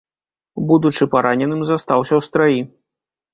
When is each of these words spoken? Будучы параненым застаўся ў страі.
Будучы 0.71 1.03
параненым 1.15 1.61
застаўся 1.71 2.13
ў 2.19 2.29
страі. 2.29 2.59